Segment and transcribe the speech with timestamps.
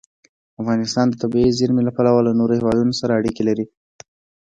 [0.61, 3.65] افغانستان د طبیعي زیرمې له پلوه له نورو هېوادونو سره اړیکې لري.